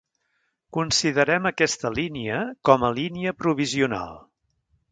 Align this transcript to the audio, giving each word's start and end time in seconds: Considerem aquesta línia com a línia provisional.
Considerem 0.77 1.45
aquesta 1.49 1.91
línia 1.99 2.39
com 2.71 2.87
a 2.87 2.91
línia 3.01 3.35
provisional. 3.43 4.21